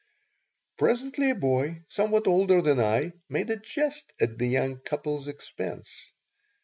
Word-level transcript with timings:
Presently 0.79 1.29
a 1.29 1.35
boy, 1.35 1.83
somewhat 1.87 2.25
older 2.25 2.63
than 2.63 2.79
I, 2.79 3.13
made 3.29 3.51
a 3.51 3.57
jest 3.57 4.11
at 4.19 4.39
the 4.39 4.47
young 4.47 4.79
couple's 4.79 5.27
expense. 5.27 6.15